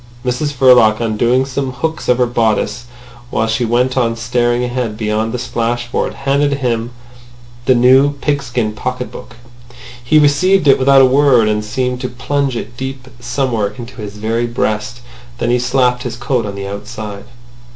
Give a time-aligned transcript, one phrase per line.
[0.25, 2.85] Mrs Verloc, undoing some hooks of her bodice,
[3.29, 6.91] while she went on staring ahead beyond the splashboard, handed over to him
[7.67, 9.35] the new pigskin pocket book.
[10.03, 14.17] He received it without a word, and seemed to plunge it deep somewhere into his
[14.17, 15.01] very breast.
[15.37, 17.25] Then he slapped his coat on the outside.